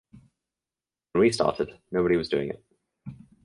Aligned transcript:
When 1.11 1.19
we 1.19 1.31
started 1.31 1.77
nobody 1.91 2.17
was 2.17 2.27
doing 2.27 2.49
it. 2.49 2.65